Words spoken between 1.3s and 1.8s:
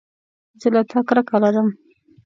لرم